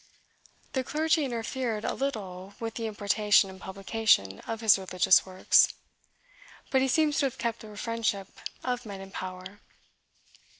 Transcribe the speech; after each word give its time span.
The 0.73 0.83
clergy 0.83 1.25
interfered 1.25 1.85
a 1.85 1.93
little 1.93 2.55
with 2.59 2.73
the 2.73 2.87
importation 2.87 3.51
and 3.51 3.61
publication 3.61 4.39
of 4.47 4.61
his 4.61 4.79
religious 4.79 5.27
works; 5.27 5.75
but 6.71 6.81
he 6.81 6.87
seems 6.87 7.19
to 7.19 7.27
have 7.27 7.37
kept 7.37 7.59
the 7.59 7.77
friendship 7.77 8.39
of 8.63 8.83
men 8.83 8.99
in 9.01 9.11
power. 9.11 9.59